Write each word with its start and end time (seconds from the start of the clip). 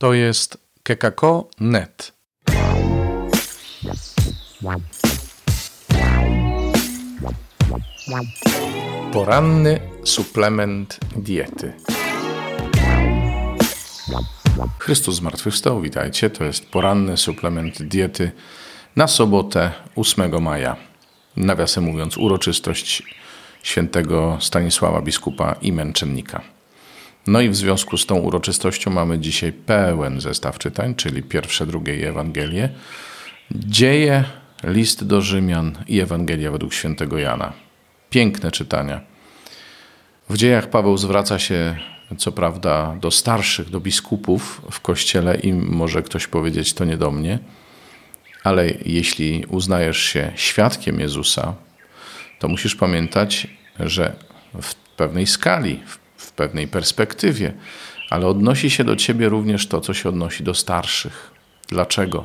To 0.00 0.14
jest 0.14 0.58
kekako.net. 0.82 2.12
Poranny 9.12 9.80
suplement 10.04 10.98
diety. 11.16 11.72
Chrystus 14.78 15.14
zmartwychwstał, 15.14 15.80
witajcie. 15.80 16.30
To 16.30 16.44
jest 16.44 16.66
poranny 16.70 17.16
suplement 17.16 17.82
diety 17.82 18.32
na 18.96 19.08
sobotę 19.08 19.72
8 19.96 20.42
maja. 20.42 20.76
Nawiasem 21.36 21.84
mówiąc, 21.84 22.16
uroczystość 22.16 23.02
świętego 23.62 24.38
Stanisława 24.40 25.02
biskupa 25.02 25.56
i 25.62 25.72
męczennika. 25.72 26.59
No 27.26 27.40
i 27.40 27.48
w 27.48 27.56
związku 27.56 27.96
z 27.96 28.06
tą 28.06 28.14
uroczystością 28.18 28.90
mamy 28.90 29.18
dzisiaj 29.18 29.52
pełen 29.52 30.20
zestaw 30.20 30.58
czytań, 30.58 30.94
czyli 30.94 31.22
pierwsze, 31.22 31.66
drugie 31.66 31.96
i 31.96 32.04
Ewangelie, 32.04 32.68
dzieje, 33.50 34.24
list 34.64 35.04
do 35.06 35.20
Rzymian 35.20 35.72
i 35.88 36.00
Ewangelia 36.00 36.50
według 36.50 36.74
świętego 36.74 37.18
Jana. 37.18 37.52
Piękne 38.10 38.50
czytania. 38.50 39.00
W 40.30 40.36
dziejach 40.36 40.70
Paweł 40.70 40.96
zwraca 40.96 41.38
się 41.38 41.76
co 42.18 42.32
prawda 42.32 42.96
do 43.00 43.10
starszych, 43.10 43.70
do 43.70 43.80
biskupów 43.80 44.62
w 44.70 44.80
kościele 44.80 45.36
i 45.36 45.52
może 45.52 46.02
ktoś 46.02 46.26
powiedzieć 46.26 46.72
to 46.72 46.84
nie 46.84 46.96
do 46.96 47.10
mnie, 47.10 47.38
ale 48.44 48.70
jeśli 48.84 49.44
uznajesz 49.48 49.98
się 49.98 50.32
świadkiem 50.36 51.00
Jezusa, 51.00 51.54
to 52.38 52.48
musisz 52.48 52.74
pamiętać, 52.74 53.46
że 53.80 54.16
w 54.62 54.74
pewnej 54.74 55.26
skali, 55.26 55.80
w 55.86 55.98
pewnej 56.32 56.68
perspektywie, 56.68 57.52
ale 58.10 58.26
odnosi 58.26 58.70
się 58.70 58.84
do 58.84 58.96
ciebie 58.96 59.28
również 59.28 59.66
to, 59.66 59.80
co 59.80 59.94
się 59.94 60.08
odnosi 60.08 60.44
do 60.44 60.54
starszych. 60.54 61.30
Dlaczego? 61.68 62.24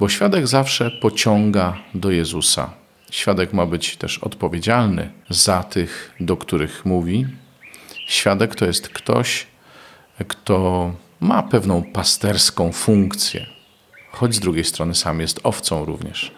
Bo 0.00 0.08
świadek 0.08 0.46
zawsze 0.46 0.90
pociąga 0.90 1.76
do 1.94 2.10
Jezusa. 2.10 2.74
Świadek 3.10 3.52
ma 3.52 3.66
być 3.66 3.96
też 3.96 4.18
odpowiedzialny 4.18 5.10
za 5.30 5.62
tych, 5.62 6.14
do 6.20 6.36
których 6.36 6.84
mówi. 6.84 7.26
Świadek 8.06 8.54
to 8.54 8.64
jest 8.64 8.88
ktoś, 8.88 9.46
kto 10.28 10.92
ma 11.20 11.42
pewną 11.42 11.82
pasterską 11.82 12.72
funkcję, 12.72 13.46
choć 14.12 14.34
z 14.34 14.40
drugiej 14.40 14.64
strony 14.64 14.94
sam 14.94 15.20
jest 15.20 15.40
owcą 15.42 15.84
również. 15.84 16.32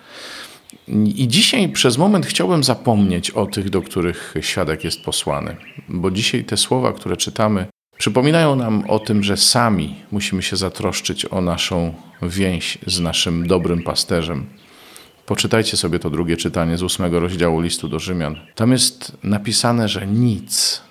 I 0.88 1.28
dzisiaj 1.28 1.68
przez 1.68 1.98
moment 1.98 2.27
chciałbym 2.27 2.64
zapomnieć 2.64 3.30
o 3.30 3.46
tych, 3.46 3.70
do 3.70 3.82
których 3.82 4.34
świadek 4.40 4.84
jest 4.84 5.02
posłany, 5.02 5.56
bo 5.88 6.10
dzisiaj 6.10 6.44
te 6.44 6.56
słowa, 6.56 6.92
które 6.92 7.16
czytamy, 7.16 7.66
przypominają 7.98 8.56
nam 8.56 8.84
o 8.91 8.98
tym, 8.98 9.22
że 9.22 9.36
sami 9.36 9.94
musimy 10.12 10.42
się 10.42 10.56
zatroszczyć 10.56 11.26
o 11.26 11.41
naszą 11.41 11.94
więź 12.22 12.78
z 12.86 13.00
naszym 13.00 13.46
dobrym 13.46 13.82
pasterzem. 13.82 14.46
Poczytajcie 15.26 15.76
sobie 15.76 15.98
to 15.98 16.10
drugie 16.10 16.36
czytanie 16.36 16.76
z 16.76 16.82
ósmego 16.82 17.20
rozdziału 17.20 17.60
listu 17.60 17.88
do 17.88 17.98
Rzymian. 17.98 18.36
Tam 18.54 18.72
jest 18.72 19.16
napisane, 19.22 19.88
że 19.88 20.06
nic, 20.06 20.82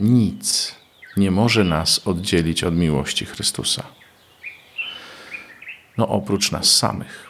nic 0.00 0.74
nie 1.16 1.30
może 1.30 1.64
nas 1.64 2.00
oddzielić 2.04 2.64
od 2.64 2.76
miłości 2.76 3.24
Chrystusa. 3.24 3.82
No 5.98 6.08
oprócz 6.08 6.52
nas 6.52 6.76
samych 6.76 7.28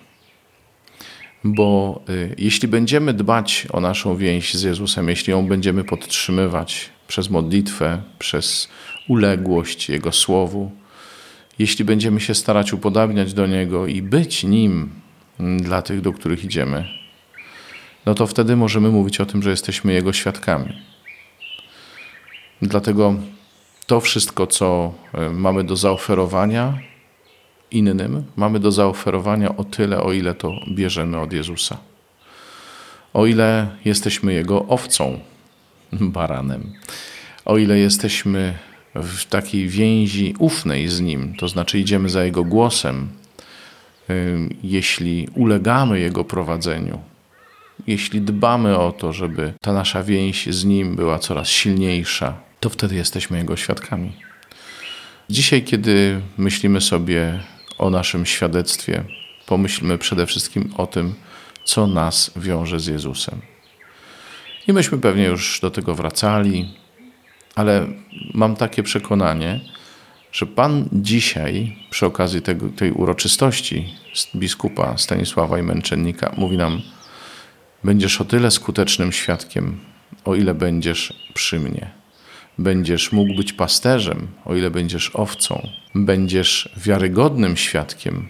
bo 1.44 2.00
y, 2.08 2.34
jeśli 2.38 2.68
będziemy 2.68 3.14
dbać 3.14 3.66
o 3.72 3.80
naszą 3.80 4.16
więź 4.16 4.54
z 4.54 4.62
Jezusem, 4.62 5.08
jeśli 5.08 5.30
ją 5.30 5.46
będziemy 5.46 5.84
podtrzymywać 5.84 6.90
przez 7.08 7.30
modlitwę, 7.30 8.02
przez 8.18 8.68
uległość 9.08 9.88
Jego 9.88 10.12
Słowu, 10.12 10.70
jeśli 11.58 11.84
będziemy 11.84 12.20
się 12.20 12.34
starać 12.34 12.72
upodabniać 12.72 13.34
do 13.34 13.46
Niego 13.46 13.86
i 13.86 14.02
być 14.02 14.44
Nim 14.44 14.90
dla 15.38 15.82
tych, 15.82 16.00
do 16.00 16.12
których 16.12 16.44
idziemy, 16.44 16.88
no 18.06 18.14
to 18.14 18.26
wtedy 18.26 18.56
możemy 18.56 18.88
mówić 18.88 19.20
o 19.20 19.26
tym, 19.26 19.42
że 19.42 19.50
jesteśmy 19.50 19.92
Jego 19.92 20.12
świadkami. 20.12 20.82
Dlatego 22.62 23.14
to 23.86 24.00
wszystko, 24.00 24.46
co 24.46 24.94
y, 25.14 25.30
mamy 25.30 25.64
do 25.64 25.76
zaoferowania, 25.76 26.78
innym 27.70 28.24
mamy 28.36 28.60
do 28.60 28.72
zaoferowania 28.72 29.56
o 29.56 29.64
tyle, 29.64 30.02
o 30.02 30.12
ile 30.12 30.34
to 30.34 30.52
bierzemy 30.68 31.20
od 31.20 31.32
Jezusa. 31.32 31.76
O 33.14 33.26
ile 33.26 33.68
jesteśmy 33.84 34.34
Jego 34.34 34.66
owcą, 34.66 35.20
baranem, 35.92 36.72
o 37.44 37.58
ile 37.58 37.78
jesteśmy 37.78 38.54
w 38.94 39.24
takiej 39.24 39.68
więzi 39.68 40.34
ufnej 40.38 40.88
z 40.88 41.00
Nim, 41.00 41.34
to 41.34 41.48
znaczy 41.48 41.78
idziemy 41.78 42.08
za 42.08 42.24
Jego 42.24 42.44
głosem, 42.44 43.08
jeśli 44.62 45.28
ulegamy 45.34 46.00
Jego 46.00 46.24
prowadzeniu, 46.24 47.00
jeśli 47.86 48.20
dbamy 48.20 48.78
o 48.78 48.92
to, 48.92 49.12
żeby 49.12 49.52
ta 49.60 49.72
nasza 49.72 50.02
więź 50.02 50.46
z 50.46 50.64
Nim 50.64 50.96
była 50.96 51.18
coraz 51.18 51.48
silniejsza, 51.48 52.34
to 52.60 52.70
wtedy 52.70 52.94
jesteśmy 52.94 53.38
Jego 53.38 53.56
świadkami. 53.56 54.12
Dzisiaj, 55.30 55.62
kiedy 55.62 56.20
myślimy 56.38 56.80
sobie 56.80 57.40
o 57.78 57.90
naszym 57.90 58.26
świadectwie, 58.26 59.04
pomyślmy 59.46 59.98
przede 59.98 60.26
wszystkim 60.26 60.70
o 60.76 60.86
tym, 60.86 61.14
co 61.64 61.86
nas 61.86 62.30
wiąże 62.36 62.80
z 62.80 62.86
Jezusem. 62.86 63.40
I 64.68 64.72
myśmy 64.72 64.98
pewnie 64.98 65.24
już 65.24 65.60
do 65.60 65.70
tego 65.70 65.94
wracali, 65.94 66.74
ale 67.54 67.86
mam 68.34 68.56
takie 68.56 68.82
przekonanie, 68.82 69.60
że 70.32 70.46
Pan 70.46 70.88
dzisiaj, 70.92 71.76
przy 71.90 72.06
okazji 72.06 72.42
tego, 72.42 72.68
tej 72.68 72.92
uroczystości 72.92 73.94
biskupa 74.36 74.98
Stanisława 74.98 75.58
i 75.58 75.62
męczennika, 75.62 76.34
mówi 76.36 76.56
nam: 76.56 76.82
Będziesz 77.84 78.20
o 78.20 78.24
tyle 78.24 78.50
skutecznym 78.50 79.12
świadkiem, 79.12 79.80
o 80.24 80.34
ile 80.34 80.54
będziesz 80.54 81.12
przy 81.34 81.60
mnie. 81.60 81.97
Będziesz 82.58 83.12
mógł 83.12 83.34
być 83.34 83.52
pasterzem, 83.52 84.28
o 84.44 84.54
ile 84.54 84.70
będziesz 84.70 85.10
owcą. 85.16 85.68
Będziesz 85.94 86.68
wiarygodnym 86.76 87.56
świadkiem, 87.56 88.28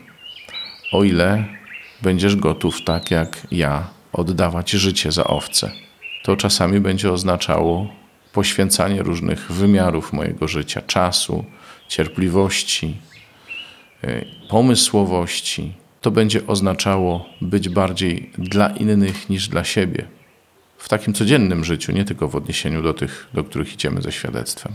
o 0.93 1.05
ile 1.05 1.45
będziesz 2.03 2.37
gotów, 2.37 2.85
tak 2.85 3.11
jak 3.11 3.47
ja, 3.51 3.91
oddawać 4.13 4.71
życie 4.71 5.13
za 5.13 5.25
owce. 5.25 5.71
To 6.23 6.37
czasami 6.37 6.81
będzie 6.81 7.13
oznaczało 7.13 7.89
poświęcanie 8.33 9.03
różnych 9.03 9.53
wymiarów 9.53 10.13
mojego 10.13 10.49
życia, 10.49 10.83
czasu, 10.83 11.45
cierpliwości, 11.89 12.97
y, 14.05 14.27
pomysłowości. 14.49 15.73
To 16.01 16.11
będzie 16.11 16.47
oznaczało 16.47 17.27
być 17.41 17.69
bardziej 17.69 18.31
dla 18.39 18.69
innych 18.69 19.31
niż 19.31 19.49
dla 19.49 19.65
siebie 19.65 20.18
w 20.79 20.89
takim 20.89 21.15
codziennym 21.15 21.65
życiu, 21.65 21.93
nie 21.93 22.05
tylko 22.05 22.29
w 22.29 22.37
odniesieniu 22.37 22.83
do 22.83 22.95
tych, 22.95 23.29
do 23.35 23.45
których 23.45 23.75
idziemy 23.75 24.03
ze 24.03 24.13
świadectwem. 24.13 24.73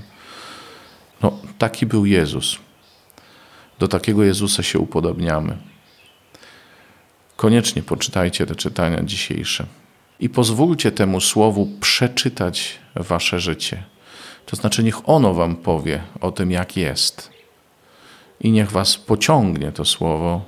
No, 1.22 1.40
taki 1.58 1.86
był 1.86 2.06
Jezus. 2.06 2.58
Do 3.80 3.88
takiego 3.88 4.24
Jezusa 4.24 4.64
się 4.64 4.80
upodobniamy. 4.80 5.58
Koniecznie 7.36 7.84
poczytajcie 7.84 8.46
te 8.46 8.56
czytania 8.56 9.04
dzisiejsze 9.04 9.66
i 10.20 10.30
pozwólcie 10.30 10.92
temu 10.92 11.22
słowu 11.22 11.70
przeczytać 11.80 12.80
wasze 12.96 13.40
życie. 13.40 13.84
To 14.46 14.56
znaczy, 14.56 14.84
niech 14.84 15.10
ono 15.10 15.34
wam 15.34 15.56
powie 15.56 16.04
o 16.22 16.32
tym, 16.32 16.52
jak 16.52 16.78
jest. 16.78 17.32
I 18.42 18.52
niech 18.52 18.72
was 18.72 18.98
pociągnie 18.98 19.72
to 19.72 19.86
słowo 19.86 20.46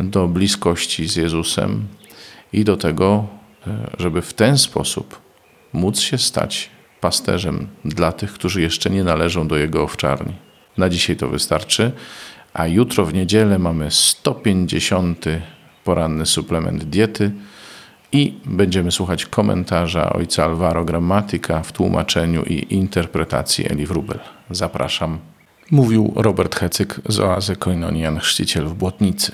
do 0.00 0.28
bliskości 0.28 1.08
z 1.08 1.16
Jezusem 1.16 1.88
i 2.52 2.64
do 2.64 2.76
tego, 2.76 3.26
żeby 3.98 4.22
w 4.22 4.34
ten 4.34 4.58
sposób 4.58 5.20
móc 5.72 6.00
się 6.00 6.18
stać 6.18 6.70
pasterzem 7.00 7.68
dla 7.84 8.12
tych, 8.12 8.32
którzy 8.32 8.62
jeszcze 8.62 8.90
nie 8.90 9.04
należą 9.04 9.48
do 9.48 9.56
jego 9.56 9.82
owczarni. 9.82 10.34
Na 10.78 10.88
dzisiaj 10.88 11.16
to 11.16 11.28
wystarczy, 11.28 11.92
a 12.54 12.66
jutro 12.66 13.04
w 13.04 13.14
niedzielę 13.14 13.58
mamy 13.58 13.90
150. 13.90 15.24
poranny 15.84 16.26
suplement 16.26 16.84
diety 16.84 17.32
i 18.12 18.34
będziemy 18.44 18.90
słuchać 18.90 19.26
komentarza 19.26 20.12
ojca 20.12 20.44
Alvaro 20.44 20.84
Grammatica 20.84 21.62
w 21.62 21.72
tłumaczeniu 21.72 22.42
i 22.42 22.74
interpretacji 22.74 23.72
Eli 23.72 23.86
Wrubel. 23.86 24.18
Zapraszam. 24.50 25.18
Mówił 25.70 26.12
Robert 26.16 26.54
Hecyk 26.54 27.00
z 27.08 27.20
oazy 27.20 27.56
Koinonian 27.56 28.18
Chrzciciel 28.18 28.64
w 28.64 28.74
Błotnicy. 28.74 29.32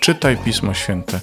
Czytaj 0.00 0.36
Pismo 0.36 0.74
Święte. 0.74 1.20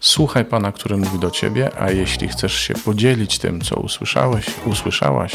Słuchaj 0.00 0.44
Pana, 0.44 0.72
który 0.72 0.96
mówi 0.96 1.18
do 1.18 1.30
Ciebie, 1.30 1.70
a 1.78 1.90
jeśli 1.90 2.28
chcesz 2.28 2.54
się 2.54 2.74
podzielić 2.74 3.38
tym, 3.38 3.60
co 3.60 3.76
usłyszałeś, 3.76 4.46
usłyszałaś, 4.66 5.32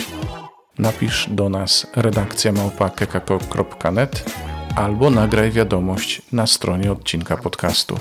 napisz 0.80 1.28
do 1.30 1.50
nas 1.50 1.88
redakcja 1.96 2.52
małpa.kekako.net 2.52 4.26
albo 4.76 5.10
nagraj 5.10 5.52
wiadomość 5.52 6.22
na 6.32 6.48
stronie 6.48 6.92
odcinka 6.92 7.38
podcastu. 7.38 8.00